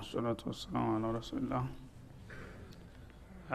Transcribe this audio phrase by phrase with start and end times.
[0.00, 1.64] አልሐምዱሊላህ ሰላቱ ወሰላሙ አላ ረሱሊላህ።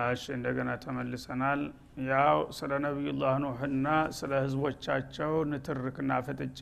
[0.05, 1.62] እሺ እንደገና ተመልሰናል።
[2.09, 3.88] ያው ስለ ነቢዩላህ ኑህና
[4.18, 6.62] ስለ ህዝቦቻቸው ንትርክና ፍጥጫ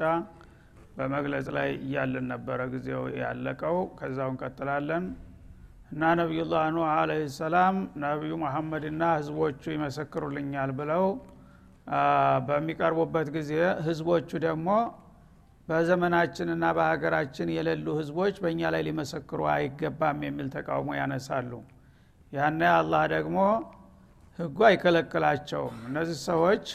[0.98, 5.06] በመግለጽ ላይ እያለን ነበረ ጊዜው ያለቀው። ከዛው እንቀጥላለን
[5.92, 7.76] እና ነቢዩላህ ኑህ አለህ ሰላም
[8.06, 11.06] ነቢዩ መሐመድና ህዝቦቹ ይመሰክሩልኛል ብለው
[12.48, 13.52] በሚቀርቡበት ጊዜ
[13.88, 14.70] ህዝቦቹ ደግሞ
[15.67, 21.52] በዘመናችንና በሀገራችን የሌሉ ህዝቦች በእኛ ላይ ሊመሰክሩ አይገባም የሚል ተቃውሞ ያነሳሉ።
[22.31, 23.38] ያነ አላህ ደግሞ
[24.39, 26.66] ህጉ አይከለክላቸውም። እነዚህ ሰዎች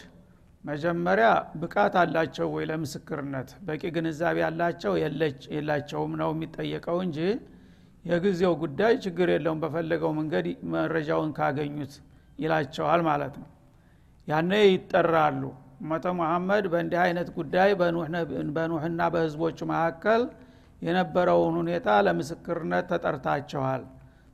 [0.65, 1.29] መጀመሪያ
[1.61, 3.49] ብቃት አላቸው ወይ ለምስክርነት?
[3.67, 4.93] በቂ ግንዛቤ ያላቸው
[5.55, 7.19] የላቸውም ነው የሚጠየቀው እንጂ
[8.05, 11.95] የጊዜው ጉዳይ ችግር የለውም በፈለገው መንገድ መረጃውን ካገኙት
[12.39, 13.49] ይላቸዋል ማለት ነው።
[14.29, 15.43] ያነ ይጠራሉ
[15.81, 17.71] ኡመተ መሐመድ በእንዲህ አይነት ጉዳይ
[18.57, 20.23] በኑህና በህዝቦቹ መካከል
[20.83, 23.83] የነበረውን ሁኔታ ለምስክርነት ተጠርታቸዋል።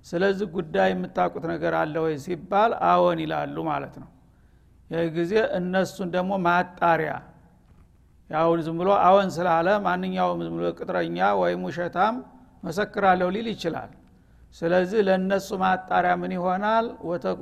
[0.07, 4.09] ስለዚህ ጉዳይ የምታውቁት ነገር አለ ወይ ሲባል አዎን ይላሉ ማለት ነው።
[4.91, 7.13] ይህ ጊዜ እነሱን ደግሞ ማጣሪያ
[8.31, 12.17] ያው ዝም ብሎ አዎን ስላለ ማንኛውም ዝም ብሎ ቅጥረኛ ወይም ውሸታም
[12.63, 13.91] መሰክራለሁ ሊል ይችላል።
[14.57, 16.87] ስለዚህ ለእነሱ ማጣሪያ ምን ይሆናል?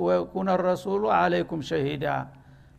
[0.03, 2.07] ወኩነ ረሱሉ አለይኩም ሸሂዳ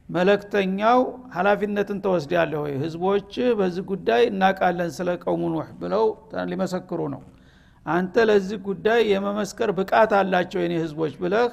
[0.09, 0.99] መለክተኛው
[1.35, 2.73] ሀላፊነትን ተወስዳለህ ወይ?
[2.83, 6.03] ህዝቦች በዚህ ጉዳይ እናቃለን ስለ ቀውሙ ኑህ ብለው
[6.51, 7.21] ሊመሰክሩ ነው።
[7.85, 11.51] አንተ ለዚህ ጉዳይ የመመስከር ብቃት አላቸው የኔ ህዝቦች ብለህ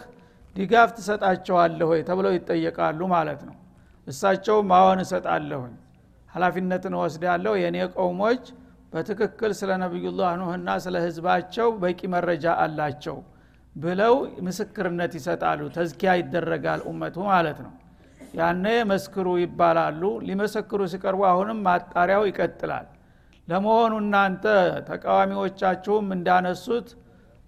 [0.56, 2.00] ድጋፍ ትሰጣቸዋለህ ወይ?
[2.08, 3.56] ተብለው ይጠየቃሉ ማለት ነው።
[4.06, 5.74] እሳቸው ማወን እሰጣለሁኝ።
[6.30, 8.42] ሀላፊነትን ወስዳለሁ የእኔ ቀውሞች
[8.92, 13.16] በትክክል ስለ ነቢዩላህ ኑህና ስለ ህዝባቸው በቂ መረጃ አላቸው
[13.76, 14.14] ብለው
[14.46, 17.72] ምስክርነት ይሰጣሉ። ተዝኪያ ይደረጋል ኡመቱ ማለት ነው
[18.34, 22.86] ያነ መስክሩ ይባላሉ። ሊመሰክሩ ሲቀርቡ አሁንም ማጣሪያው ይቀጥላል።
[23.48, 24.44] ለመሆኑ እናንተ
[24.90, 26.88] ተቃዋሚዎቻችሁም እንዳነሱት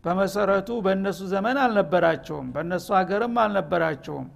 [0.05, 4.27] በመሰረቱ በእነሱ ዘመን አልነበራቸውም በእነሱ ሀገርም አልነበራቸውም።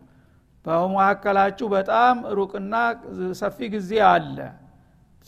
[0.65, 2.75] በመካከላችሁ በጣም ሩቅና
[3.41, 4.39] ሰፊ ጊዜ አለ።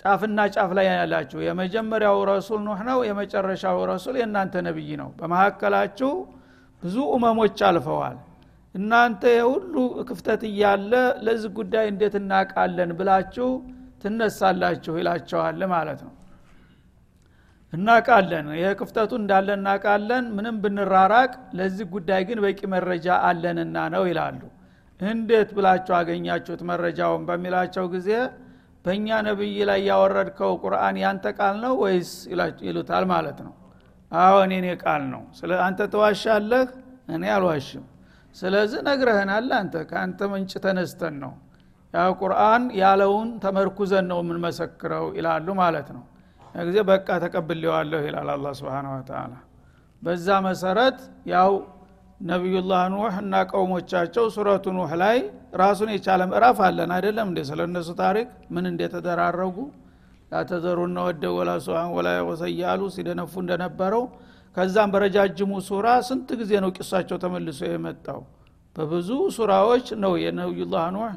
[0.03, 6.13] ጫፍና ጫፍ ላይ ያላችሁ። የመጀመሪያው ረሱል ኑህ ነው የመጨረሻው ረሱል የእናንተ ነብይ ነው። በመካከላችሁ
[6.83, 8.17] ብዙ እመሞች አልፈዋል
[8.75, 9.75] እናንተ የሁሉ
[10.09, 10.93] ክፍተት እያለ
[11.27, 13.49] ለዚህ ጉዳይ እንዴት እናቃለን ብላችሁ
[14.03, 16.15] ትነሳላችሁ ይላቸዋል ማለት ነው።
[17.73, 24.41] እናቃለን ይህ ክፍተቱ እንዳለ እናቃለን ምንም ብንራራቅ ለዚህ ጉዳይ ግን በቂ መረጃ አለንና ነው ይላሉ።
[25.01, 28.09] እንዴት ብላችሁ አገኛችሁት መረጃውን በሚላቸው ጊዜ
[28.85, 32.11] በእኛ ነብይ ላይ ያወረድከው ቁርአን ያንተ ቃል ነው ወይስ
[32.67, 33.55] ይሉታል ማለት ነው።
[34.13, 36.67] አሁን የኔ ቃል ነው። ስለ አንተ ተዋሻለህ?
[37.09, 37.85] እኔ አልዋሽም
[38.37, 41.33] ስለዚህ ነግረህናል አንተ ከአንተ ምንጭ ተነስተን ነው።
[41.95, 46.05] ያው ቁርአን ያለውን ተመርኩዘን ነው የምንመሰክረው ይላሉ ማለት ነው።
[46.65, 49.33] ጊዜ በቃ ተቀብሌዋለሁ ይላል አላ ስብን ወተላ
[50.03, 50.99] በዛ መሰረት
[51.33, 51.51] ያው
[52.21, 55.19] ነቢዩላህ ኑህ እና ቀውሞቻቸው ሱረቱ ኑህ ላይ
[55.63, 59.57] ራሱን የቻለ ምዕራፍ አለን አይደለም እንደ ስለ እነሱ ታሪክ ምን እንደተደራረጉ
[60.33, 64.03] ላተዘሩነ ወደ ወላ ሱሃን ወላ ወሰያሉ ሲደነፉ እንደነበረው
[64.59, 68.21] ከዛም በረጃጅሙ ሱራ ስንት ጊዜ ነው ቂሳቸው ተመልሶ የመጣው?
[68.77, 71.13] በብዙ ሱራዎች ነው የነቢዩላህ ኑህ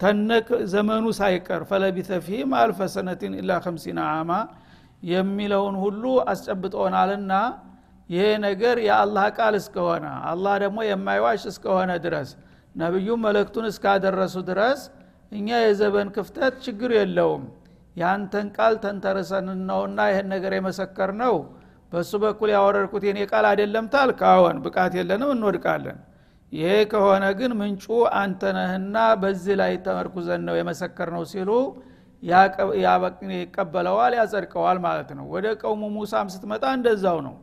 [0.00, 4.30] ተነቅ ዘመኑ ሳይቀር ፈለቢተ ፊህም አልፈ ሰነቲን ኢላ ከምሲና አማ
[5.10, 7.32] የሚለውን ሁሉ አስጨብጦናልና
[8.10, 12.30] ይሄ ነገር የአላህ ቃል እስከሆነ አላህ ደግሞ የማይዋሽ እስከሆነ ድረስ
[12.74, 14.80] ነቢዩም መልእክቱን እስካደረሱ ድረስ
[15.32, 17.44] እኛ የዘበን ክፍተት ችግር የለውም።
[17.96, 21.34] ያንተን ቃል ተንተርሰን ነውና ይህን ነገር የመሰከር ነው
[21.92, 25.98] በእሱ በኩል ያወረድኩት የኔ ቃል አይደለም ታል ካወን ብቃት የለንም እንወድቃለን።
[26.52, 27.84] ይሄ ከሆነ ግን ምንጩ
[28.20, 31.50] አንተነህና በዚህ ላይ ተመርኩዘን ነው የመሰከር ነው ሲሉ
[33.32, 37.34] ይቀበለዋል ያጸድቀዋል ማለት ነው። ወደ ቀውሙ ሙሳም ስትመጣ እንደዛው ነው።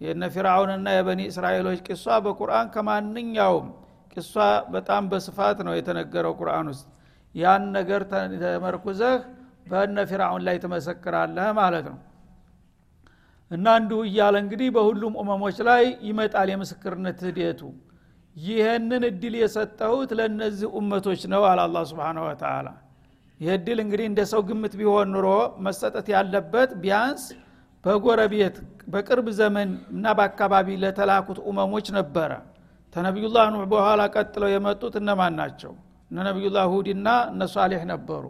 [0.00, 3.66] የነ ፊርአውንና የበኒ እስራኤሎች ቂሷ በቁርአን ከማንኛውም
[4.14, 4.32] ቂሷ
[4.74, 6.86] በጣም በስፋት ነው የተነገረው ቁርአን ውስጥ።
[7.34, 9.14] ያን ነገር ተመርኩዘህ
[9.66, 11.98] በእነ ፊርአውን ላይ ትመሰክራለህ ማለት ነው
[13.52, 17.60] እና እንዲሁ እያለ እንግዲህ በሁሉም እመሞች ላይ ይመጣል የምስክርነት ህዴቱ
[18.36, 22.68] ይህንን እድል የሰጠሁት ለእነዚህ እመቶች ነው አለ አላ ስብን ወተላ
[23.40, 25.28] ይህ እድል እንግዲህ እንደ ሰው ግምት ቢሆን ኑሮ
[25.66, 27.22] መሰጠት ያለበት ቢያንስ
[27.84, 28.56] በጎረቤት
[28.92, 32.30] በቅርብ ዘመን እና በአካባቢ ለተላኩት ኡመሞች ነበረ።
[32.96, 35.72] ተነቢዩላህ ኑህ በኋላ ቀጥለው የመጡት እነማን ናቸው?
[36.10, 38.24] እነ ነቢዩላህ ሁድና እነ ሷሌሕ ነበሩ።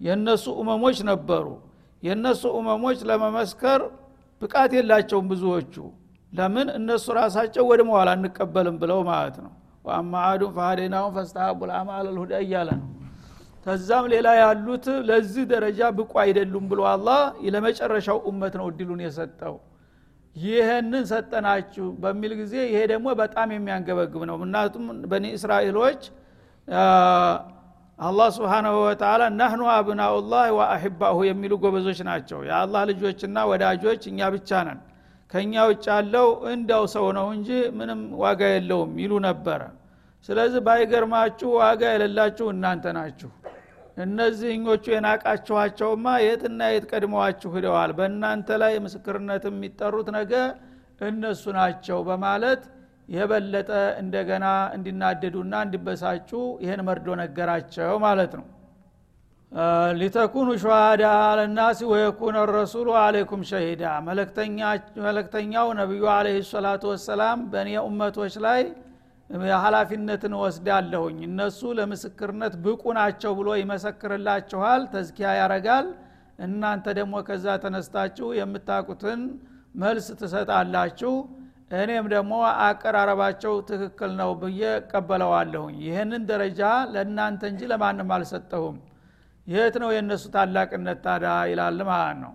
[0.00, 1.46] የእነሱ ኡመሞች ነበሩ።
[2.02, 3.80] የእነሱ ኡመሞች ለመመስከር
[4.42, 5.74] ብቃት የላቸውም ብዙዎቹ።
[6.32, 6.68] ለምን?
[6.78, 9.52] እነሱ ራሳቸው ወደ መኋላ አንቀበልም ብለው ማለት ነው።
[9.84, 12.88] ወአማ አዱን ፈሀዴናሁን ፈስተሀቡ ልአማ አለልሁዳ እያለ ነው።
[13.66, 17.20] ከዛም ሌላ ያሉት ለዚህ ደረጃ ብቁ አይደሉም ብሎ አላህ
[17.54, 19.54] ለመጨረሻው ኡመት ነው እድሉን የሰጠው።
[20.36, 26.02] ይህንን ሰጠናችሁ በሚል ጊዜ ይሄ ደግሞ በጣም የሚያንገበግብ ነው። ምክንያቱም በኒ እስራኤሎች
[27.98, 34.80] አላህ ስብሓናሁ ወተላ ናህኑ አብናኡላህ ወአሕባሁ የሚሉ ጎበዞች ናቸው። የአላህ ልጆችና ወዳጆች እኛ ብቻ ነን።
[35.32, 37.48] ከእኛ ውጭ ያለው እንዳው ሰው ነው እንጂ
[37.78, 39.62] ምንም ዋጋ የለውም ይሉ ነበረ
[40.28, 43.30] ስለዚህ ባይገርማችሁ ዋጋ የሌላችሁ እናንተ ናችሁ።
[44.04, 50.32] እነዚህኞቹ የናቃችኋቸውማ የትና የት ቀድመዋችሁ ሂደዋል። በእናንተ ላይ ምስክርነት የሚጠሩት ነገ
[51.06, 52.62] እነሱ ናቸው በማለት
[53.08, 53.70] የበለጠ
[54.00, 56.30] እንደገና እንዲናደዱና እንዲበሳጩ
[56.64, 58.46] ይህን መርዶ ነገራቸው ማለት ነው።
[59.98, 63.82] ሊተኩኑ ሸሃዳ አለናሲ ወየኩነ ረሱሉ አለይኩም ሸሂዳ።
[65.04, 68.62] መለክተኛው ነቢዩ አለህ ሰላቱ ወሰላም በእኔ ኡመቶች ላይ
[69.62, 75.86] ሀላፊነትን ወስዳለሁኝ። እነሱ ለምስክርነት ብቁ ናቸው ብሎ ይመሰክርላችኋል ተዝኪያ ያረጋል።
[76.46, 79.20] እናንተ ደግሞ ከዛ ተነስታችሁ የምታቁትን
[79.82, 81.12] መልስ ትሰጣላችሁ
[81.70, 82.32] እኔም ደግሞ
[82.64, 86.60] አቀራረባቸው ትክክል ነው ብዬ እቀበለዋለሁኝ። ይህንን ደረጃ
[86.92, 88.76] ለእናንተ እንጂ ለማንም አልሰጠሁም።
[89.46, 92.34] የት ነው የእነሱ ታላቅነት ታዳ ይላል ማለት ነው።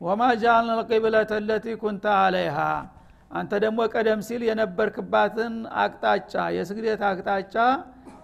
[0.00, 2.58] ወማ ጃአልና ልቂብለተ ለቲ ኩንተ አለይሃ።
[3.30, 5.52] አንተ ደግሞ ቀደም ሲል የነበርክባትን
[5.82, 7.56] አቅጣጫ የስግደት አቅጣጫ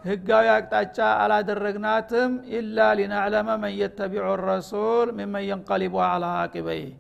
[0.07, 6.91] ህጋዊ አቅጣጫ አላደረግናትም ኢላ ሊናዕለመ መን የተቢዑ ረሱል ሚመን የንቀሊቡ አላ አቂበይህ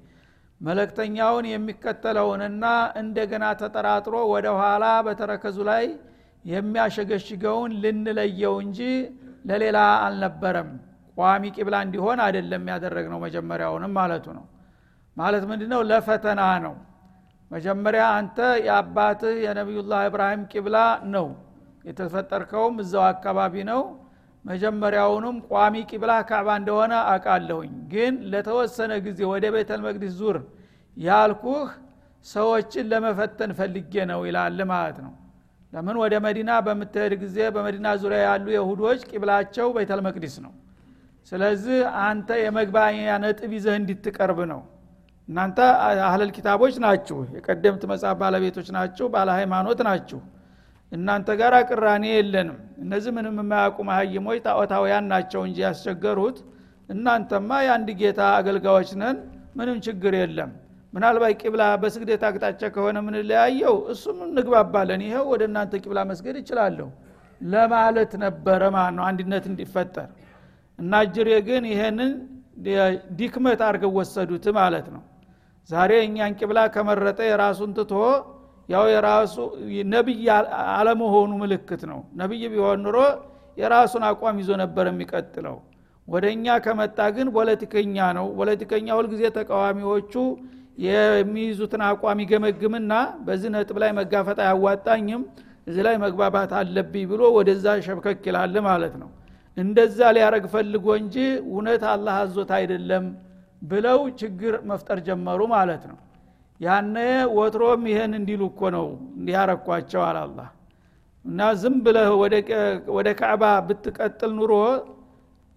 [0.61, 2.65] መለክተኛውን የሚከተለውንና
[3.01, 5.85] እንደገና ተጠራጥሮ ወደ ኋላ በተረከዙ ላይ
[6.45, 8.81] የሚያሸገሽገውን ልንለየው እንጂ
[9.51, 10.71] ለሌላ አልነበረም።
[11.17, 14.45] ቋሚ ቂብላ እንዲሆን አይደለም ያደረግነው መጀመሪያውንም ማለቱ ነው።
[15.17, 16.75] ማለት ምንድ ነው ለፈተና ነው።
[17.51, 20.77] መጀመሪያ አንተ የአባትህ የነቢዩላህ እብራሂም ቂብላ
[21.15, 21.27] ነው።
[21.85, 23.81] የተፈጠርከውም እዛው አካባቢ ነው
[24.47, 30.37] መጀመሪያውንም ቋሚ ቂብላ ካዕባ እንደሆነ አቃለሁኝ ግን ለተወሰነ ጊዜ ወደ ቤተል መቅዲስ ዙር
[30.97, 31.69] ያልኩህ
[32.27, 35.13] ሰዎችን ለመፈተን ፈልጌ ነው ይላል ማለት ነው።
[35.73, 35.97] ለምን?
[36.03, 40.53] ወደ መዲና በምትሄድ ጊዜ በመዲና ዙሪያ ያሉ የሁዶች ቂብላቸው ቤተል መቅዲስ ነው።
[41.33, 44.61] ስለዚህ አንተ የመግባኛ ነጥብ ይዘህ እንዲትቀርብ ነው።
[45.29, 45.59] እናንተ
[46.07, 50.21] አህለል ኪታቦች ናችሁ። የቀደምት መጽሐፍ ባለቤቶች ናችሁ። ባለ ሃይማኖት ናችሁ
[50.93, 56.39] እናንተ ጋር ቅራኔ የለንም። እነዚህ ምንም የማያውቁ መሀይሞች ጣዖታውያን ናቸው እንጂ ያስቸገሩት።
[56.89, 59.17] እናንተማ የአንድ ጌታ አገልጋዮች ነን
[59.59, 60.51] ምንም ችግር የለም።
[60.93, 66.89] ምናልባት ቂብላ በስግደት አቅጣጫ ከሆነ ምንለያየው እሱም እንግባባለን። ይኸው ወደ እናንተ ቂብላ መስገድ ይችላለሁ
[67.41, 70.09] ለማለት ነበረ ማለት ነው አንድነት እንዲፈጠር።
[70.79, 72.13] እና ጅሬ ግን ይሄንን
[73.19, 75.03] ዲክመት አድርገው ወሰዱት ማለት ነው።
[75.71, 77.93] ዛሬ እኛን ቂብላ ከመረጠ የራሱን ትቶ
[78.69, 79.35] ያው የራሱ
[79.93, 80.27] ነቢይ
[80.75, 82.99] አለመሆኑ ምልክት ነው። ነቢይ ቢሆን ኑሮ
[83.57, 85.57] የራሱን አቋም ይዞ ነበር የሚቀጥለው።
[86.09, 90.15] ወደ እኛ ከመጣ ግን ፖለቲከኛ ነው። ፖለቲከኛ ሁልጊዜ ተቃዋሚዎቹ
[90.87, 92.93] የሚይዙትን አቋም ይገመግምና
[93.27, 95.23] በዚህ ነጥብ ላይ መጋፈጥ አያዋጣኝም
[95.67, 99.09] እዚህ ላይ መግባባት አለብኝ ብሎ ወደዛ ሸብከክ ይላል ማለት ነው።
[99.57, 103.05] እንደዛ ሊያረግ ፈልጎ እንጂ እውነት አላህ አዞት አይደለም
[103.63, 105.97] ብለው ችግር መፍጠር ጀመሩ ማለት ነው
[106.61, 106.97] ያነ
[107.39, 108.87] ወትሮም ይህን እንዲሉ እኮ ነው
[109.19, 110.39] እንዲያረኳቸው አላላ
[111.25, 112.09] እና ዝም ብለህ
[112.97, 114.53] ወደ ካዕባ ብትቀጥል ኑሮ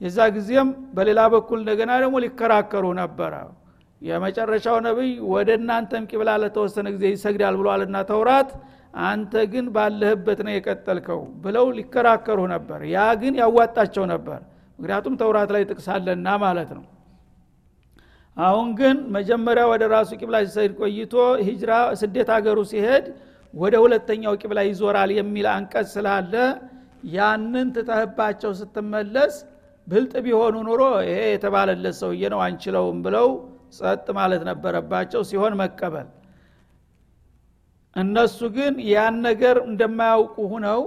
[0.01, 3.33] የዛ ጊዜም በሌላ በኩል እንደገና ደግሞ ሊከራከሩ ነበረ።
[4.01, 8.51] የመጨረሻው ነቢይ ወደ እናንተም ቂብላ ለተወሰነ ጊዜ ይሰግዳል ብሏልና ተውራት
[9.07, 14.39] አንተ ግን ባለህበት ነው የቀጠልከው ብለው ሊከራከሩ ነበር። ያ ግን ያዋጣቸው ነበር።
[14.79, 16.85] ምክንያቱም ተውራት ላይ ጥቅሳለና ማለት ነው
[18.39, 21.13] አሁን ግን መጀመሪያ ወደ ራሱ ቂብላ ሲሰድ ቆይቶ
[21.47, 23.05] ሂጅራ ስደት ሀገሩ ሲሄድ
[23.53, 26.33] ወደ ሁለተኛው ቂብላ ይዞራል የሚል አንቀጽ ስላለ
[27.13, 29.35] ያንን ትተህባቸው ስትመለስ
[29.87, 33.27] ብልጥ ቢሆኑ ኑሮ ይሄ የተባለለት ሰውዬ ነው አንችለውም ብለው
[33.77, 36.07] ጸጥ ማለት ነበረባቸው ሲሆን መቀበል።
[37.95, 40.81] እነሱ ግን ያን ነገር እንደማያውቁ ሁነው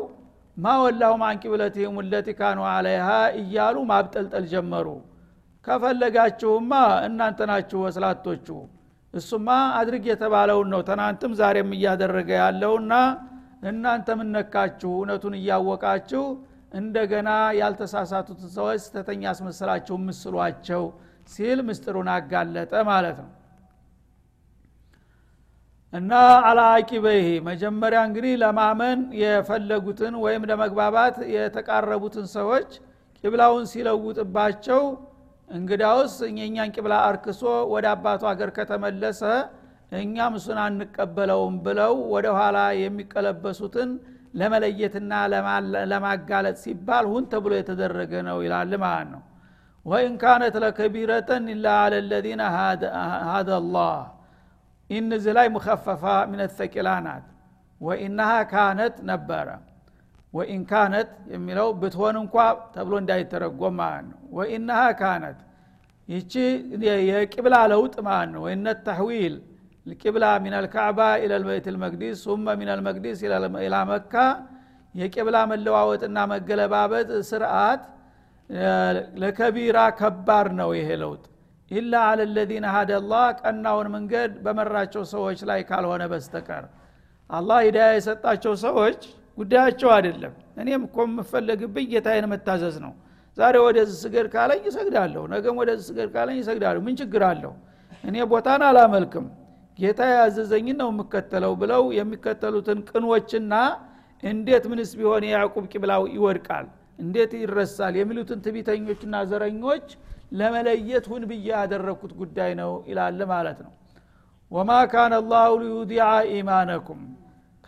[0.56, 3.08] ማወላሁም አንቂብለትህም ለቲ ካኑ አለይሃ
[3.40, 4.86] እያሉ ማብጠልጠል ጀመሩ
[5.64, 6.72] ከፈለጋችሁማ
[7.06, 8.46] እናንተ ናችሁ ወስላቶቹ።
[9.14, 12.92] እሱማ አድርግ የተባለውን ነው። ትናንትም ዛሬም እያደረገ ያለውና
[13.70, 16.24] እናንተ ምነካችሁ እውነቱን እያወቃችሁ
[16.74, 20.82] እንደገና ያልተሳሳቱትን ሰዎች ስተተኛ አስመስላችሁ ምስሏቸው
[21.28, 23.30] ሲል ምስጢሩን አጋለጠ ማለት ነው።
[25.92, 26.12] እና
[26.48, 32.70] አላአቂበይህ መጀመሪያ እንግዲህ ለማመን የፈለጉትን ወይም ለመግባባት የተቃረቡትን ሰዎች
[33.24, 34.80] ቂብላውን ሲለውጥባቸው
[35.48, 39.20] እንግዳውስ የእኛን ቂብላ አርክሶ ወደ አባቱ ሀገር ከተመለሰ
[40.00, 43.90] እኛም እሱን አንቀበለውም ብለው ወደ ኋላ የሚቀለበሱትን
[44.34, 45.12] ለመለየትና
[45.90, 49.22] ለማጋለጥ ሲባል ሁን ተብሎ የተደረገ ነው ይላል ማለት ነው።
[49.86, 52.42] وإن كانت لكبيرة إلا على الذين
[54.90, 57.26] إن እዚህ ላይ مخففة من الثقيلة ናት።
[57.80, 59.48] وإنها كانت ነበረ
[60.34, 62.36] وإن كانت የሚለው ብትሆን እንኳ
[62.74, 65.40] ተብሎ እንዳይተረጎም ማለት ነው وإنها كانت
[66.08, 66.32] ይቺ
[67.10, 69.34] የቅብላ ለውጥ ማለት ነው ወይነት تحويل
[69.86, 73.18] ልቅብላ ምን አልካዕባ ኢለ ልበይት ልመቅዲስ ሱመ ምን አልመቅዲስ
[73.66, 74.14] ኢላ መካ
[74.94, 77.82] የቅብላ መለዋወጥና መገለባበጥ ስርአት
[79.22, 81.22] ለከቢራ ከባድ ነው ይሄ ለውጥ
[81.70, 86.64] ኢላ አለ ለዚነ ሀደ ላህ ቀናውን መንገድ በመራቸው ሰዎች ላይ ካልሆነ በስተቀር
[87.30, 89.00] አላህ ሂዳያ የሰጣቸው ሰዎች
[89.38, 92.92] ጉዳያቸው አይደለም። እኔም እኮ የምፈለግብኝ ጌታዬን መታዘዝ ነው።
[93.36, 97.52] ዛሬ ወደዚህ ስገድ ካለኝ ይሰግዳለሁ ነገም ወደዚህ ስገድ ካለኝ ይሰግዳለሁ ምን ችግር አለሁ
[98.04, 99.26] እኔ ቦታን አላመልክም።
[99.78, 103.54] ጌታ ያዘዘኝን ነው የምከተለው ብለው የሚከተሉትን ቅኖችና
[104.22, 106.66] እንዴት ምንስ ቢሆን የያዕቁብ ቂብላው ይወድቃል
[106.98, 109.86] እንዴት ይረሳል የሚሉትን ትቢተኞችና ዘረኞች
[110.32, 113.72] ለመለየት ሁን ብዬ ያደረግኩት ጉዳይ ነው ይላል ማለት ነው።
[114.50, 117.00] ወማ ካነ አላሁ ሊዩዲዓ ኢማነኩም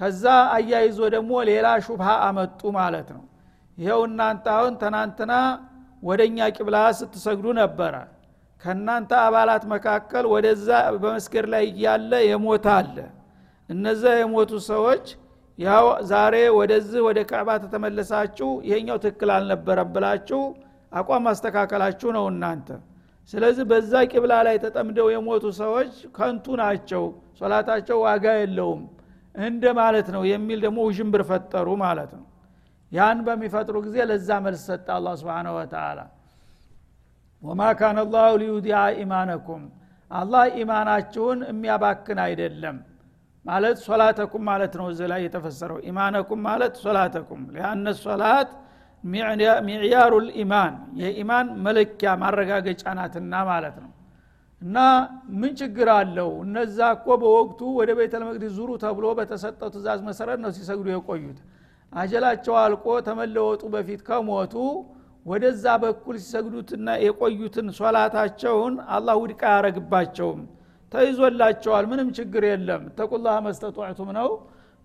[0.01, 0.25] ከዛ
[0.55, 3.25] አያይዞ ደግሞ ሌላ ሹብሃ አመጡ ማለት ነው።
[3.79, 5.33] ይኸው እናንተ አሁን ትናንትና
[6.03, 7.95] ወደ እኛ ቂብላ ስትሰግዱ ነበረ።
[8.65, 12.97] ከእናንተ አባላት መካከል ወደዛ በመስገድ ላይ እያለ የሞተ አለ።
[13.71, 15.05] እነዛ የሞቱ ሰዎች
[15.59, 20.41] ያው ዛሬ ወደዚህ ወደ ካዕባ ተተመለሳችሁ ይሄኛው ትክክል አልነበረም ብላችሁ
[20.93, 22.69] አቋም ማስተካከላችሁ ነው እናንተ።
[23.33, 27.05] ስለዚህ በዛ ቂብላ ላይ ተጠምደው የሞቱ ሰዎች ከንቱ ናቸው።
[27.41, 28.83] ሶላታቸው ዋጋ የለውም
[29.35, 32.25] እንደ ማለት ነው የሚል ደግሞ ውዥንብር ፈጠሩ ማለት ነው።
[32.93, 36.01] ያን በሚፈጥሩ ጊዜ ለዛ መልስ ሰጠ አላ ስብን ወተላ
[37.43, 39.63] ወማ ካነ ላሁ ሊዩዲያ ኢማነኩም።
[40.11, 42.77] አላህ ኢማናችሁን የሚያባክን አይደለም
[43.45, 48.51] ማለት ሶላተኩም ማለት ነው። እዚህ ላይ የተፈሰረው ኢማነኩም ማለት ሶላተኩም። ሊአነ ሶላት
[49.65, 53.91] ሚዕያሩ ልኢማን የኢማን መለኪያ ማረጋገጫ ናትና ማለት ነው
[54.63, 54.79] እና
[55.41, 56.31] ምን ችግር አለው?
[56.45, 61.39] እነዛ እኮ በወቅቱ ወደ ቤተ መቅደስ ዙሩ ተብሎ በተሰጠው ትእዛዝ መሰረት ነው ሲሰግዱ የቆዩት።
[61.93, 64.55] አጀላቸው አልቆ ተመለወጡ በፊት ከሞቱ
[65.27, 70.41] ወደዛ በኩል ሲሰግዱትና የቆዩትን ሶላታቸውን አላህ ውድቃ አያረግባቸውም።
[70.93, 74.29] ተይዞላቸዋል። ምንም ችግር የለም። ተቁላህ መስተጧዕቱም ነው።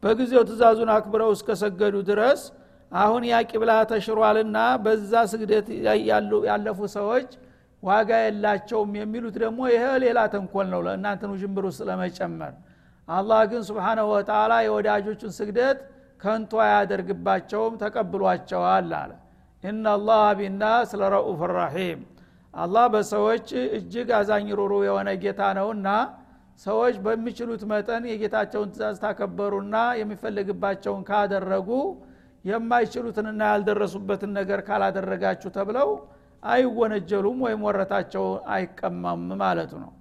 [0.04, 2.42] በጊዜው ትእዛዙን አክብረው እስከሰገዱ ድረስ
[2.92, 5.68] አሁን ያ ቂብላ ተሽሯልና በዛ ስግደት
[6.50, 7.30] ያለፉ ሰዎች
[7.84, 12.54] ዋጋ የላቸውም የሚሉት ደግሞ ይሄ ሌላ ተንኮል ነው ለእናንተን ውዥንብር ውስጥ ለመጨመር።
[13.08, 15.80] አላህ ግን ስብሓናሁ ወተላ የወዳጆቹን ስግደት
[16.22, 19.12] ከንቶ አያደርግባቸውም ተቀብሏቸዋል አለ።
[19.64, 22.02] እናላህ ቢናስ ለረኡፍ ራሒም።
[22.54, 25.88] አላህ በሰዎች እጅግ አዛኝ ሩሩ የሆነ ጌታ ነውና
[26.62, 31.70] ሰዎች በሚችሉት መጠን የጌታቸውን ትእዛዝ ታከበሩና የሚፈልግባቸውን ካደረጉ
[32.46, 35.90] የማይችሉትንና ያልደረሱበትን ነገር ካላደረጋችሁ ተብለው
[36.44, 39.92] አይወነጀሉም ወይም ወረታቸው አይቀማም ማለቱ ነው።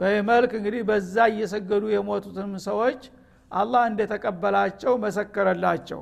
[0.00, 3.02] በመልክ እንግዲህ በዛ እየሰገዱ የሞቱትንም ሰዎች
[3.50, 6.00] አላህ እንደተቀበላቸው መሰከረላቸው።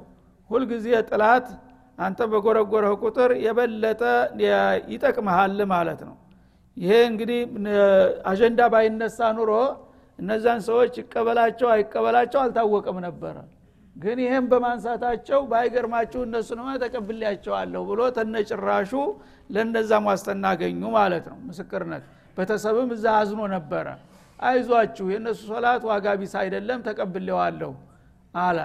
[0.50, 1.46] ሁልጊዜ ጥላት
[1.98, 4.02] አንተ በጎረጎረህ ቁጥር የበለጠ
[4.92, 6.16] ይጠቅመሃል ማለት ነው።
[6.76, 7.40] ይሄ እንግዲህ
[8.30, 9.50] አጀንዳ ባይነሳ ኑሮ
[10.18, 13.36] እነዛን ሰዎች ይቀበላቸው አይቀበላቸው አልታወቀም ነበረ
[13.96, 18.92] ግን ይህም በማንሳታቸው ባይገርማችሁ እነሱንማ ተቀብሌያቸዋለሁ ብሎ ተነጭራሹ
[19.50, 22.04] ለእነዛም ዋስትና አገኙ ማለት ነው። ምስክርነት።
[22.36, 23.86] ቤተሰብም እዛ አዝኖ ነበረ።
[24.40, 27.72] አይዟችሁ የእነሱ ሶላት ዋጋ ቢስ አይደለም ተቀብሌዋለሁ
[28.34, 28.58] አላ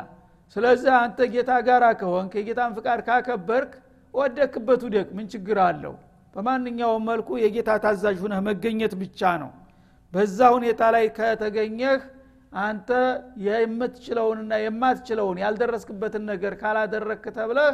[0.56, 3.72] ስለዚህ አንተ ጌታ ጋር ከሆንክ የጌታን ፍቃድ ካከበርክ
[4.14, 5.94] ወደክበት ውደቅ ምን ችግር አለው?
[6.34, 9.52] በማንኛውም መልኩ የጌታ ታዛዥ ሁነህ መገኘት ብቻ ነው።
[10.14, 12.00] በዛ ሁኔታ ላይ ከተገኘህ
[12.52, 12.90] አንተ
[13.46, 17.74] የምትችለውንና የማትችለውን ያልደረስክበትን ነገር ካላደረክ ተብለህ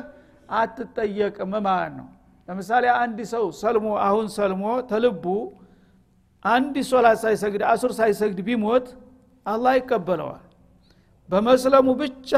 [0.54, 2.08] አትጠየቅም ማለት ነው።
[2.48, 5.26] ለምሳሌ አንድ ሰው ሰልሞ አሁን ሰልሞ ተልቡ
[6.46, 8.88] አንድ ሶላት ሳይሰግድ አሱር ሳይሰግድ ቢሞት
[9.46, 10.44] አላህ ይቀበለዋል።
[11.30, 12.32] በመስለሙ ብቻ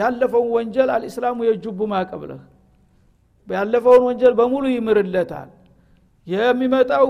[0.00, 2.42] ያለፈውን ወንጀል አልእስላሙ የጁቡ ማቀብለህ
[3.48, 5.50] ያለፈውን ወንጀል በሙሉ ይምርለታል።
[6.26, 7.06] የሚመጣው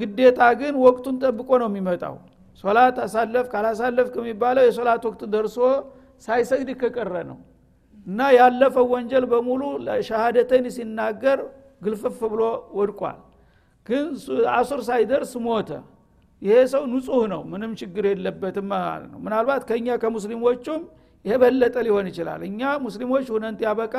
[0.00, 2.14] ግዴታ ግን ወቅቱን ጠብቆ ነው የሚመጣው
[2.64, 5.56] ሶላት አሳለፍ ካላሳለፍክ የሚባለው የሶላት ወቅት ደርሶ
[6.26, 7.38] ሳይሰግድ ከቀረ ነው።
[8.06, 9.62] እና ያለፈው ወንጀል በሙሉ
[10.08, 11.38] ሸሃደተን ሲናገር
[11.82, 12.42] ግልፍፍ ብሎ
[12.78, 13.18] ወድቋል።
[13.86, 14.06] ግን
[14.54, 15.70] አሱር ሳይደርስ ሞተ።
[16.42, 20.82] ይሄ ሰው ንጹህ ነው ምንም ችግር የለበትም ማለት ነው። ምናልባት ከእኛ ከሙስሊሞቹም
[21.24, 23.96] የበለጠ ሊሆን ይችላል። እኛ ሙስሊሞች ሁነንት ያበቃ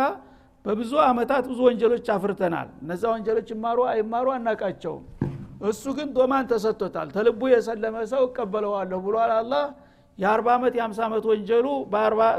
[0.66, 5.04] በብዙ አመታት ብዙ ወንጀሎች አፍርተናል። እነዛ ወንጀሎች ይማሩ አይማሩ አናቃቸውም
[5.62, 9.64] እሱ ግን ዶማን ተሰጥቶታል። ተልቡ የሰለመ ሰው እቀበለዋለሁ ብሏል አላህ።
[10.18, 11.68] የአርባ ዓመት የአምሳ ዓመት ወንጀሉ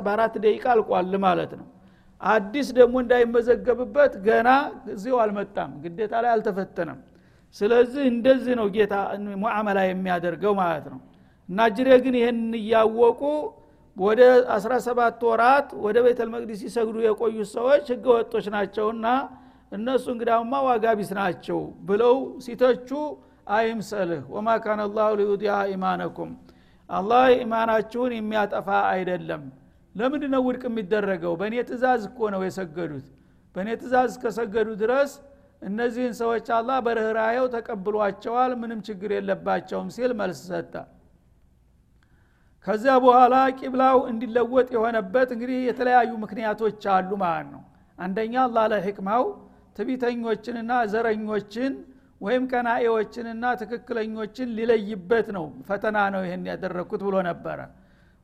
[0.04, 1.66] በአራት ደቂቃ አልቋል ማለት ነው።
[2.20, 4.48] አዲስ ደግሞ እንዳይመዘገብበት ገና
[4.86, 6.98] ጊዜው አልመጣም። ግዴታ ላይ አልተፈተነም።
[7.56, 8.94] ስለዚህ እንደዚህ ነው ጌታ
[9.42, 11.00] ሙዓመላ የሚያደርገው ማለት ነው።
[11.48, 13.20] እና ጅሬ ግን ይህን እያወቁ
[13.96, 14.20] ወደ
[14.56, 19.06] 17 ወራት ወደ ቤተል መቅዲስ ሲሰግዱ የቆዩት ሰዎች ህገ ወጦች ናቸውና
[19.72, 22.14] እነሱ እንግዳውማ ዋጋ ቢስ ናቸው ብለው
[22.44, 22.88] ሲተቹ
[23.52, 26.30] አይምሰልህ። ወማ ካነ ላሁ ሊዩዲያ ኢማነኩም።
[26.90, 29.42] አላህ ኢማናችሁን የሚያጠፋ አይደለም።
[29.94, 31.32] ለምንድ ነው ውድቅ የሚደረገው?
[31.40, 33.06] በእኔ ትእዛዝ እኮ ነው የሰገዱት።
[33.54, 35.10] በእኔ ትእዛዝ እስከሰገዱ ድረስ
[35.62, 40.74] እነዚህን ሰዎች አላህ በርኅራየው ተቀብሏቸዋል ምንም ችግር የለባቸውም ሲል መልስ ሰጠ።
[42.66, 47.62] ከዚያ በኋላ ቂብላው እንዲለወጥ የሆነበት እንግዲህ የተለያዩ ምክንያቶች አሉ ማለት ነው።
[47.98, 49.24] አንደኛ አላህ ለሕክማው
[49.76, 51.72] ትቢተኞችንና ዘረኞችን
[52.20, 57.58] ወይም ቀናኤዎችንና ትክክለኞችን ሊለይበት ነው። ፈተና ነው ይህን ያደረግኩት ብሎ ነበረ።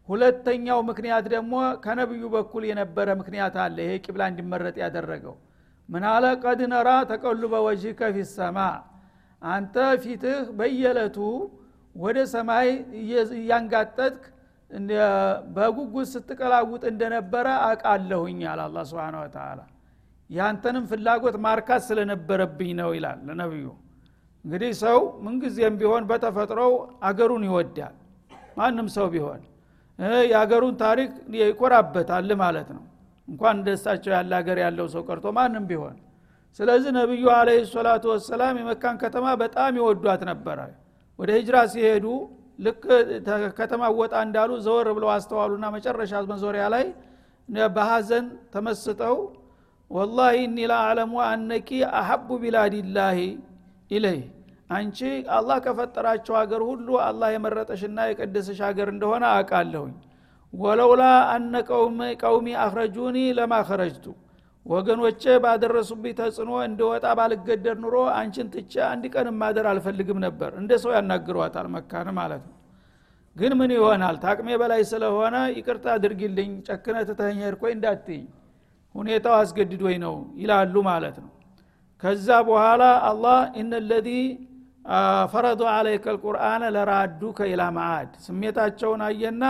[0.08, 5.34] ሁለተኛው ምክንያት ደግሞ ከነቢዩ በኩል የነበረ ምክንያት አለ። ይሄ ቂብላ እንዲመረጥ ያደረገው
[5.88, 8.58] ምናለ ቀድ ነራ ተቀሉበ ወጅከ ፊሰማ
[9.42, 9.74] አንተ
[10.04, 11.18] ፊትህ በየለቱ
[11.96, 12.68] ወደ ሰማይ
[13.36, 14.18] እያንጋጠጥክ
[15.56, 19.60] በጉጉት ስትቀላውጥ እንደነበረ አቃለሁኝ አለ አላ ስብን ወተላ
[20.30, 23.66] ያንተንም ፍላጎት ማርካት ስለነበረብኝ ነው ይላል ለነቢዩ።
[24.44, 27.94] እንግዲህ ሰው ምንጊዜም ቢሆን በተፈጥሮው አገሩን ይወዳል።
[28.58, 29.40] ማንም ሰው ቢሆን
[30.28, 32.82] የአገሩን ታሪክ ይኮራበታል ማለት ነው።
[33.28, 35.96] እንኳን እንደሳቸው ያለ ሀገር ያለው ሰው ቀርቶ ማንም ቢሆን።
[36.60, 40.58] ስለዚህ ነቢዩ አለ ሰላቱ ወሰላም የመካን ከተማ በጣም ይወዷት ነበረ።
[41.18, 42.06] ወደ ሂጅራ ሲሄዱ
[42.58, 42.82] ልክ
[43.58, 46.86] ከተማ ወጣ እንዳሉ ዘወር ብለው አስተዋሉና መጨረሻ መዞሪያ ላይ
[47.76, 49.16] በሀዘን ተመስጠው
[49.90, 51.68] ወላሂ እኒ ለአለሙ አነቂ
[52.00, 53.18] አሐቡ ቢላዲላሂ
[53.90, 54.24] ኢለይህ
[54.70, 54.98] አንቺ
[55.36, 59.94] አላህ ከፈጠራቸው ሀገር ሁሉ አላህ የመረጠሽና የቀደሰሽ ሀገር እንደሆነ አውቃለሁኝ
[60.52, 61.54] ወለውላ አነ
[62.22, 64.06] ቀውሚ አኽረጁኒ ለማ ኸረጅቱ
[64.66, 70.92] ወገኖቼ ባደረሱብኝ ተጽዕኖ እንደወጣ ባልገደር ኑሮ አንቺን ትቼ አንድ ቀን ማደር አልፈልግም ነበር እንደ ሰው
[70.96, 72.54] ያናግሯታል መካን ማለት ነው
[73.36, 74.16] ግን ምን ይሆናል?
[74.22, 78.22] ታቅሜ በላይ ስለሆነ ይቅርታ አድርጊልኝ። ጨክነ ትተኸኝ ሄድኮኝ እንዳትኝ
[78.94, 81.30] ሁኔታው አስገድዶኝ ነው ይላሉ ማለት ነው።
[82.02, 84.08] ከዛ በኋላ አላህ እነ ለዚ
[85.32, 89.44] ፈረዱ አለይከ ልቁርአን ለራዱከ ኢላ ማዓድ ስሜታቸውን አየና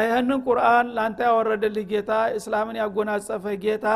[0.00, 3.86] ይህንን ቁርአን ለአንተ ያወረደልህ ጌታ እስላምን ያጎናጸፈ ጌታ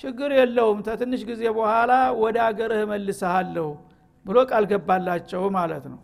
[0.00, 3.68] ችግር የለውም ተትንሽ ጊዜ በኋላ ወደ አገርህ መልሰሃለሁ
[4.26, 6.00] ብሎ ቃል ገባላቸው ማለት ነው።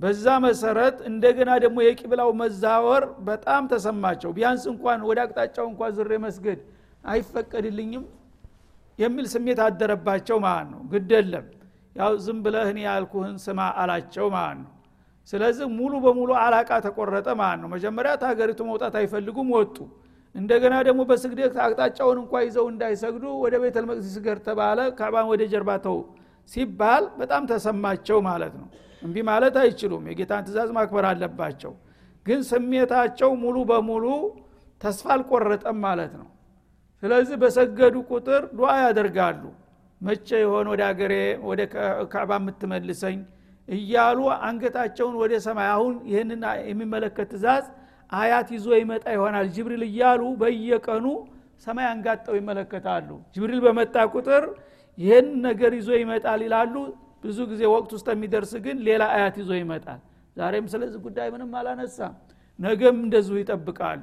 [0.00, 6.60] በዛ መሰረት እንደገና ደግሞ የቂብላው መዛወር በጣም ተሰማቸው። ቢያንስ እንኳን ወደ አቅጣጫው እንኳን ዝሬ መስገድ
[7.04, 8.04] አይፈቀድልኝም
[8.98, 11.46] የሚል ስሜት አደረባቸው ማለት ነው። ግደለም
[11.96, 14.72] ያው ዝም ብለህ እኔ ያልኩህን ስማ አላቸው ማለት ነው።
[15.32, 19.76] ስለዚህ ሙሉ በሙሉ አላቃ ተቆረጠ ማለት ነው። መጀመሪያ ታገሪቱ መውጣት አይፈልጉም ወጡ።
[20.34, 25.70] እንደገና ደግሞ በስግደት አቅጣጫውን እንኳ ይዘው እንዳይሰግዱ ወደ ቤተል መቅዲስ ገር ተባለ። ካባን ወደ ጀርባ
[25.86, 25.96] ተው
[26.48, 28.68] ሲባል በጣም ተሰማቸው ማለት ነው።
[29.02, 31.72] እንቢ ማለት አይችሉም። የጌታን ትእዛዝ ማክበር አለባቸው።
[32.26, 34.06] ግን ስሜታቸው ሙሉ በሙሉ
[34.80, 36.28] ተስፋ አልቆረጠም ማለት ነው
[37.02, 39.42] ስለዚህ በሰገዱ ቁጥር ዱዓ ያደርጋሉ።
[40.00, 41.14] መቼ የሆን ወደ አገሬ
[41.48, 41.60] ወደ
[42.12, 43.18] ካዕባ የምትመልሰኝ?
[43.68, 47.64] እያሉ አንገታቸውን ወደ ሰማይ አሁን ይህንን የሚመለከት ትእዛዝ
[48.12, 51.06] አያት ይዞ ይመጣ ይሆናል። ጅብሪል እያሉ በየቀኑ
[51.66, 54.44] ሰማይ አንጋጠው ይመለከታሉ። ጅብሪል በመጣ ቁጥር
[54.98, 56.74] ይህን ነገር ይዞ ይመጣል ይላሉ።
[57.24, 60.00] ብዙ ጊዜ ወቅት ውስጥ የሚደርስ ግን ሌላ አያት ይዞ ይመጣል።
[60.36, 62.14] ዛሬም ስለዚህ ጉዳይ ምንም አላነሳም።
[62.58, 64.02] ነገም እንደዚሁ ይጠብቃሉ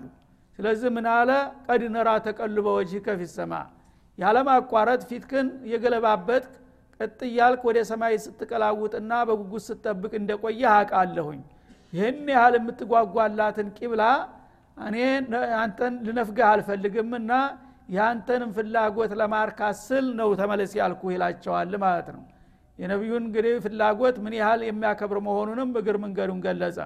[0.60, 1.30] ስለዚህ ምን አለ?
[1.68, 3.54] ቀድ ነራ ተቀልበ ወጅህ ከፊት ሰማ።
[4.18, 6.46] ያለማቋረጥ ፊትክን የገለባበት
[7.00, 11.42] ቀጥ እያልክ ወደ ሰማይ ስትቀላውጥና በጉጉት ስትጠብቅ እንደቆየህ አቃለሁኝ
[11.94, 14.04] ይህን ያህል የምትጓጓላትን ቂብላ
[14.78, 14.96] እኔ
[15.60, 17.32] አንተን ልነፍግህ አልፈልግምና
[17.90, 19.78] የአንተንም ፍላጎት ለማርካት
[20.18, 22.24] ነው ተመለስ ያልኩ ይላቸዋል ማለት ነው።
[22.80, 26.78] የነቢዩን እንግዲህ ፍላጎት ምን ያህል የሚያከብር መሆኑንም እግር መንገዱን ገለጸ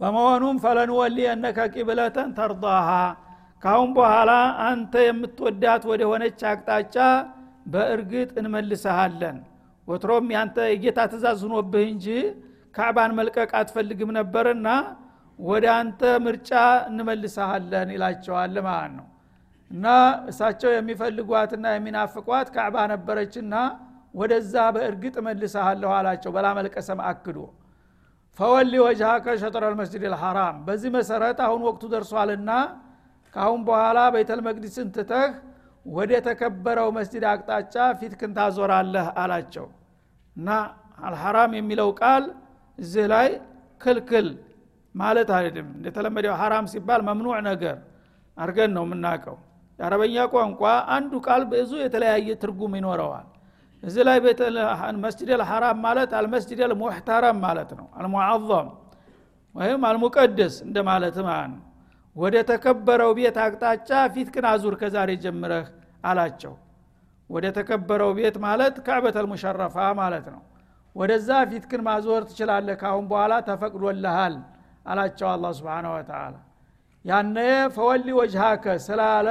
[0.00, 2.88] በመሆኑም ፈለንወሊ እነከ ቂብለተን ተርዳሃ
[3.62, 4.30] ካሁን በኋላ
[4.66, 6.96] አንተ የምትወዳት ወደ ሆነች አቅጣጫ
[7.72, 9.38] በእርግጥ እንመልሰሃለን
[9.88, 12.06] ወትሮም ያንተ የጌታ ትእዛዝ ሁኖብህ እንጂ
[12.74, 14.68] ካዕባን መልቀቅ አትፈልግም ነበርና
[15.38, 16.50] ወደ አንተ ምርጫ
[16.90, 19.06] እንመልሰሃለን ይላቸዋል ማለት ነው።
[19.70, 19.86] እና
[20.30, 23.54] እሳቸው የሚፈልጓትና የሚናፍቋት ካዕባ ነበረችና
[24.14, 27.38] ወደዛ በእርግጥ እመልሰሃለሁ አላቸው። በላመልቀሰም አክዶ
[28.38, 32.50] ፈወሊ ወጅሃከ ሸጥረ ልመስጅድ ልሐራም በዚህ መሰረት አሁን ወቅቱ ደርሷልና
[33.34, 35.30] ካአሁን በኋላ ቤተል መቅዲስን ትተህ
[35.86, 39.66] ወደ ተከበረው መስጅድ አቅጣጫ ፊትክን ታዞራለህ አላቸው።
[40.36, 40.48] እና
[41.06, 42.24] አልሐራም የሚለው ቃል
[42.78, 43.28] እዚህ ላይ
[43.80, 44.28] ክልክል
[44.94, 47.76] ማለት አይደለም። እንደተለመደው ሐራም ሲባል መምኑዕ ነገር
[48.36, 49.36] አርገን ነው የምናውቀው።
[49.78, 50.62] የአረበኛ ቋንቋ
[50.96, 53.26] አንዱ ቃል ብዙ የተለያየ ትርጉም ይኖረዋል
[53.86, 54.18] እዚህ ላይ
[55.04, 58.68] መስጅድ አልሐራም ማለት አልመስጅድ አልሙሕተረም ማለት ነው። አልሙዓظም
[59.54, 61.62] ወይም አልሙቀደስ እንደማለት ማለት ነው።
[62.16, 65.66] ወደ ተከበረው ቤት አቅጣጫ ፊትክን አዙር ከዛሬ ጀምረህ
[66.04, 66.54] አላቸው።
[67.30, 70.42] ወደ ተከበረው ቤት ማለት ካዕበተል ሙሸረፋ ማለት ነው።
[70.96, 74.34] ወደዛ ፊትክን ማዞር ትችላለህ ካሁን በኋላ ተፈቅዶልሃል
[74.86, 76.34] አላቸው አላ ስብን ወተላ
[77.04, 77.38] ያነ
[77.74, 79.28] ፈወሊ ወጅሃከ ስላለ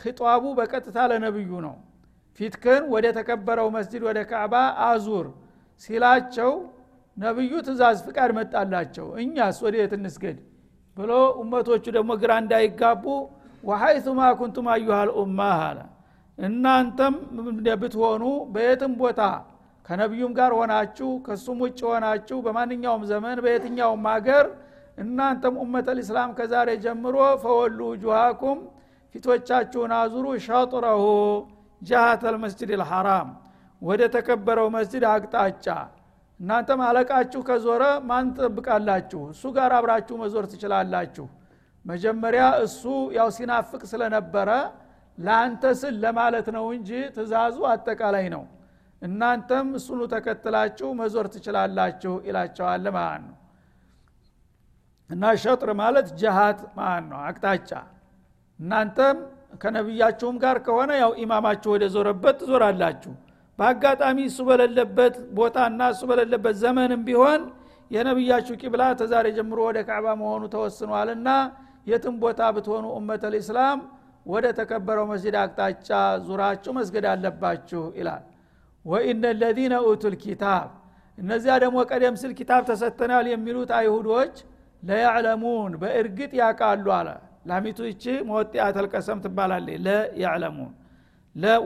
[0.00, 1.76] ኺጧቡ በቀጥታ ለነብዩ ነው
[2.40, 4.54] ፊትክን ወደ ተከበረው መስጅድ ወደ ካዕባ
[4.88, 5.26] አዙር
[5.82, 6.52] ሲላቸው
[7.16, 10.38] ነብዩ ትእዛዝ ፍቃድ መጣላቸው። እኛስ ወደ የት እንስገድ
[10.96, 13.04] ብሎ እመቶቹ ደግሞ ግራ እንዳይጋቡ
[13.64, 15.78] ወሐይቱማ ኩንቱም አዩሃል ኡማ አለ።
[16.38, 17.14] እናንተም
[17.82, 19.20] ብትሆኑ በየትም ቦታ
[19.86, 24.46] ከነቢዩም ጋር ሆናችሁ ከሱም ውጭ ሆናችሁ በማንኛውም ዘመን በየትኛውም ሀገር
[24.98, 28.58] እናንተም ኡመተል ኢስላም ከዛሬ ጀምሮ ፈወሉ ጁሃኩም
[29.14, 31.02] ፊቶቻችሁን አዙሩ ሸጥረሁ
[31.82, 33.28] ጃሃተል መስጅድ ልሐራም
[33.82, 35.66] ወደ ተከበረው መስጅድ አቅጣጫ።
[36.40, 39.20] እናንተም አለቃችሁ ከዞረ ማን ትጠብቃላችሁ?
[39.32, 41.26] እሱ ጋር አብራችሁ መዞር ትችላላችሁ።
[41.84, 42.82] መጀመሪያ እሱ
[43.16, 44.50] ያው ሲናፍቅ ስለነበረ
[45.18, 48.44] ለአንተ ስል ለማለት ነው እንጂ ትእዛዙ አጠቃላይ ነው።
[49.02, 53.34] እናንተም እሱኑ ተከትላችሁ መዞር ትችላላችሁ ይላቸዋል ማለት ነው።
[55.10, 57.70] እና ሸጥር ማለት ጀሃት ማለት ነው አቅጣጫ።
[58.58, 59.18] እናንተም
[59.52, 63.12] ከነቢያችሁም ጋር ከሆነ ያው ኢማማችሁ ወደ ዞረበት ትዞራላችሁ።
[63.58, 67.40] በአጋጣሚ እሱ በሌለበት ቦታና እሱ በሌለበት ዘመንም ቢሆን
[67.90, 71.28] የነቢያችሁ ቂብላ ተዛሬ ጀምሮ ወደ ካዕባ መሆኑ ተወስኗልና
[71.90, 73.78] የትም ቦታ ብትሆኑ ኡመተ ልእስላም
[74.26, 75.88] ወደ ተከበረው መስጅድ አቅጣጫ
[76.26, 78.24] ዙራችሁ መስገድ አለባችሁ ይላል።
[78.84, 80.66] ወኢነ ለዚነ ኡቱል ኪታብ
[81.18, 84.34] እነዚያ ደግሞ ቀደም ሲል ኪታብ ተሰጥተናል የሚሉት አይሁዶች
[84.82, 87.08] ለያዕለሙን በእርግጥ ያቃሉ አለ
[87.48, 90.72] ላሚቱ ይቺ መወጢአት አልቀሰም ትባላለች። ለያዕለሙን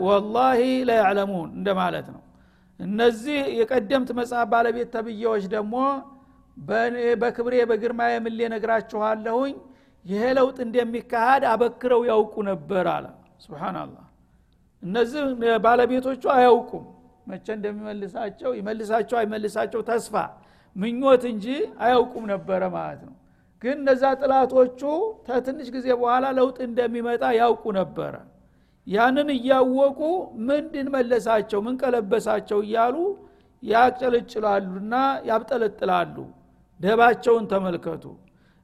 [0.05, 2.23] ወላሂ ለያዕለሙን እንደማለት ነው።
[2.81, 5.75] እነዚህ የቀደምት መጽሐፍ ባለቤት ተብዬዎች ደግሞ
[7.23, 9.55] በክብሬ በግርማ የምሌ ነግራችኋለሁኝ
[10.05, 13.07] ይሄ ለውጥ እንደሚካሃድ አበክረው ያውቁ ነበር አለ።
[13.45, 14.07] ስብናላህ
[14.83, 15.23] እነዚህ
[15.65, 16.85] ባለቤቶቹ አያውቁም።
[17.27, 20.15] መቼ እንደሚመልሳቸው ይመልሳቸው አይመልሳቸው ተስፋ
[20.77, 21.47] ምኞት እንጂ
[21.81, 23.15] አያውቁም ነበረ ማለት ነው
[23.63, 24.81] ግን እነዛ ጥላቶቹ
[25.27, 28.15] ከትንሽ ጊዜ በኋላ ለውጥ እንደሚመጣ ያውቁ ነበረ።
[28.87, 30.01] ያንን እያወቁ
[30.47, 32.97] ምንድን መለሳቸው ምን ቀለበሳቸው እያሉ
[33.63, 34.95] ያጨለጭላሉና
[35.29, 36.17] ያብጠለጥላሉ።
[36.81, 38.05] ደባቸውን ተመልከቱ።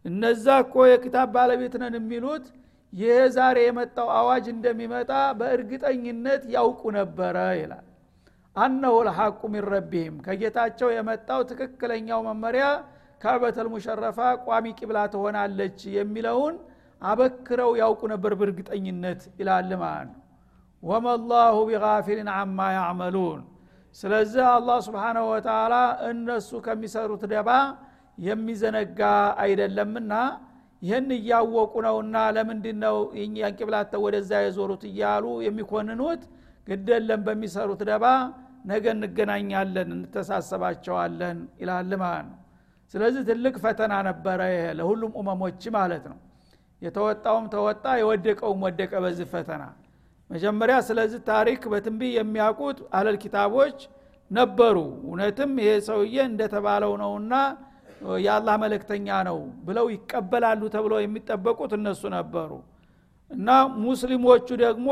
[0.04, 2.44] እነዛ እኮ የክታብ ባለቤት ነን የሚሉት
[2.92, 7.84] ይህ ዛሬ የመጣው አዋጅ እንደሚመጣ በእርግጠኝነት ያውቁ ነበረ ይላል።
[8.56, 12.66] አነሁ ልሐቁ ሚን ረቢህም ከጌታቸው የመጣው ትክክለኛው መመሪያ
[13.20, 16.56] ካዕበተል ሙሸረፋ ቋሚ ቂብላ ትሆናለች የሚለውን
[17.02, 20.22] አበክረው ያውቁ ነበር በእርግጠኝነት ይላል ማለት ነው።
[20.82, 23.40] ወመላሁ ቢጋፊልን አማ ያዕመሉን።
[23.96, 25.74] ስለዚህ አላህ ስብሓናሁ ወተላ
[26.10, 27.50] እነሱ ከሚሰሩት ደባ
[28.18, 29.00] የሚዘነጋ
[29.42, 30.12] አይደለምና
[30.82, 32.96] ይህን እያወቁ ነውና ለምንድ ነው
[33.58, 36.22] ቂብላተ ወደዛ የዞሩት እያሉ የሚኮንኑት?
[36.68, 38.04] ግደለም በሚሰሩት ደባ
[38.70, 42.36] ነገ እንገናኛለን እንተሳሰባቸዋለን ይላል ማለት ነው
[42.94, 44.40] ስለዚህ ትልቅ ፈተና ነበረ
[44.78, 46.18] ለሁሉም ኡመሞች ማለት ነው።
[46.82, 49.62] የተወጣውም ተወጣ የወደቀውም ወደቀ በዚህ ፈተና።
[50.30, 53.78] መጀመሪያ ስለዚህ ታሪክ በትንቢ የሚያውቁት አለል ኪታቦች
[54.30, 57.34] ነበሩ። እውነትም ይሄ ሰውዬ እንደተባለው ነውና
[58.24, 62.50] የአላህ መለክተኛ ነው ብለው ይቀበላሉ ተብለው የሚጠበቁት እነሱ ነበሩ።
[63.30, 63.48] እና
[63.82, 64.90] ሙስሊሞቹ ደግሞ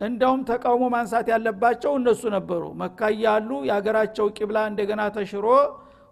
[0.00, 5.46] እንደውም ተቃውሞ ማንሳት ያለባቸው እነሱ ነበሩ። መካ ያሉ የሀገራቸው ቂብላ እንደገና ተሽሮ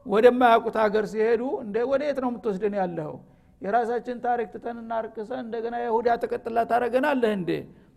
[0.06, 3.16] ወደማያውቁት ሀገር ሲሄዱ እንደ ወደ የት ነው የምትወስደን ያለኸው?
[3.62, 7.50] የራሳችን ታሪክ ትተንና ርቅሰን እንደገና የሁዳ ተቀጥላ ታረገናለህ እንዴ?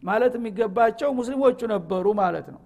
[0.04, 2.62] ማለት የሚገባቸው ሙስሊሞቹ ነበሩ ማለት ነው።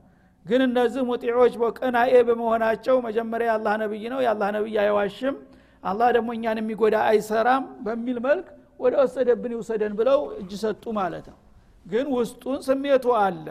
[0.45, 5.35] ግን እነዚህ ሙጢዎች በቀናኤ በመሆናቸው መጀመሪያ የአላህ ነብይ ነው። የአላህ ነብይ አይዋሽም።
[5.83, 8.47] አላህ ደግሞ እኛን የሚጎዳ አይሰራም በሚል መልክ
[8.79, 11.37] ወደ ወሰደብን ይውሰደን ብለው እጅ ሰጡ ማለት ነው።
[11.85, 13.47] ግን ውስጡን ስሜቱ አለ።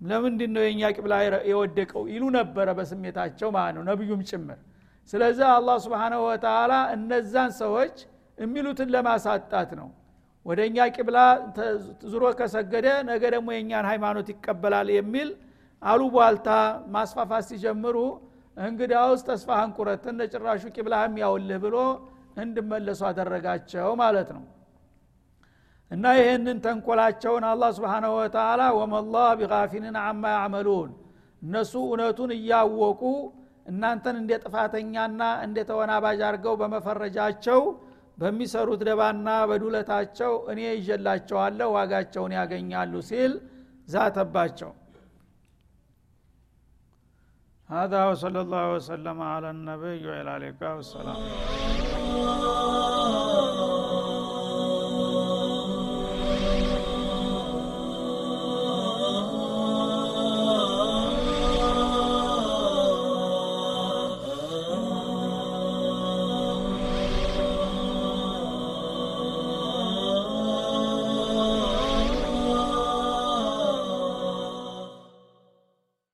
[0.00, 1.14] ለምንድ ነው የእኛ ቅብላ
[1.50, 2.02] የወደቀው?
[2.12, 4.58] ይሉ ነበረ በስሜታቸው ማለት ነው ነቢዩም ጭምር
[5.12, 7.96] ስለዚህ አላህ ስብንሁ ወተላ እነዛን ሰዎች
[8.38, 9.88] የሚሉትን ለማሳጣት ነው።
[10.46, 11.18] ወደ እኛ ቅብላ
[12.12, 15.28] ዙሮ ከሰገደ ነገ ደግሞ የእኛን ሃይማኖት ይቀበላል የሚል
[15.82, 16.48] አሉ ቧልታ
[16.94, 17.96] ማስፋፋት ሲጀምሩ
[18.56, 19.70] እንግዲያውስ ተስፋህን
[20.10, 21.76] እንደ ጭራሹ ቂብላህም ያውልህ ብሎ
[22.42, 24.44] እንድመለሱ አደረጋቸው ማለት ነው።
[25.90, 30.90] እና ይህንን ተንኮላቸውን አላህ ስብሓናሁ ወተላ ወመላህ ቢጋፊልን አማ ያዕመሉን
[31.42, 33.02] እነሱ እውነቱን እያወቁ
[33.71, 37.61] እናንተን እንደ ጥፋተኛና እንደ ተወናባጅ አድርገው በመፈረጃቸው
[38.17, 43.33] በሚሰሩት ደባና በዱለታቸው እኔ ይዤላቸዋለሁ ዋጋቸውን ያገኛሉ ሲል
[43.87, 44.71] ዛተባቸው
[47.69, 51.13] هذا وصلى الله وسلم على النبي وعلى اله وصحبه